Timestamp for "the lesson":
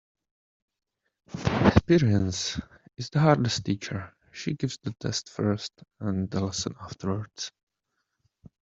6.31-6.73